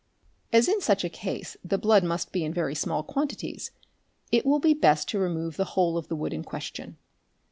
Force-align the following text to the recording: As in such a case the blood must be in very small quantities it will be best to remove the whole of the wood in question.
As 0.51 0.67
in 0.67 0.81
such 0.81 1.03
a 1.03 1.09
case 1.09 1.57
the 1.63 1.77
blood 1.77 2.03
must 2.03 2.31
be 2.31 2.43
in 2.43 2.51
very 2.55 2.73
small 2.73 3.03
quantities 3.03 3.69
it 4.31 4.47
will 4.47 4.57
be 4.57 4.73
best 4.73 5.07
to 5.09 5.19
remove 5.19 5.57
the 5.57 5.63
whole 5.77 5.95
of 5.95 6.07
the 6.07 6.15
wood 6.15 6.33
in 6.33 6.43
question. 6.43 6.97